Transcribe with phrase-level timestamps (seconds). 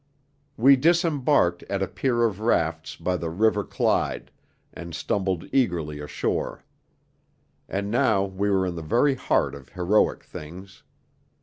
[0.57, 4.31] We disembarked at a pier of rafts by the River Clyde,
[4.73, 6.63] and stumbled eagerly ashore.
[7.69, 10.81] And now we were in the very heart of heroic things.